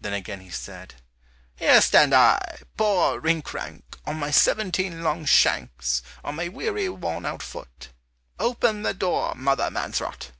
[0.00, 0.94] Then again he said,
[1.54, 7.40] "Here stand I, poor Rinkrank, On my seventeen long shanks, On my weary, worn out
[7.40, 7.90] foot,
[8.40, 10.32] Open the door, Mother Mansrot."